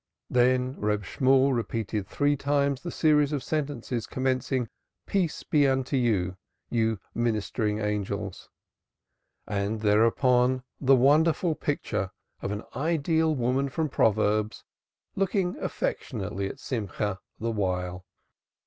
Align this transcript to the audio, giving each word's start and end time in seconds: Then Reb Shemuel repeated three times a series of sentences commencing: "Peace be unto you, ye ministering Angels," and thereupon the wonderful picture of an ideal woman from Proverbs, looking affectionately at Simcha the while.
Then 0.31 0.79
Reb 0.79 1.05
Shemuel 1.05 1.53
repeated 1.53 2.07
three 2.07 2.35
times 2.35 2.83
a 2.83 2.89
series 2.89 3.31
of 3.31 3.43
sentences 3.43 4.07
commencing: 4.07 4.67
"Peace 5.05 5.43
be 5.43 5.67
unto 5.67 5.95
you, 5.95 6.37
ye 6.71 6.97
ministering 7.13 7.77
Angels," 7.79 8.49
and 9.45 9.81
thereupon 9.81 10.63
the 10.79 10.95
wonderful 10.95 11.53
picture 11.53 12.09
of 12.41 12.51
an 12.51 12.63
ideal 12.75 13.35
woman 13.35 13.69
from 13.69 13.89
Proverbs, 13.89 14.63
looking 15.15 15.55
affectionately 15.59 16.49
at 16.49 16.59
Simcha 16.59 17.19
the 17.39 17.51
while. 17.51 18.07